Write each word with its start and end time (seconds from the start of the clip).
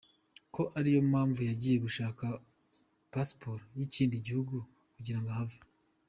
Ko 0.53 0.63
ariyo 0.77 1.01
mpamvu 1.11 1.39
yagiye 1.49 1.77
gushaka 1.85 2.25
pasiporo 3.11 3.61
y’ikindi 3.77 4.15
gihugu 4.27 4.55
kugirango 4.95 5.29
ahave. 5.33 5.57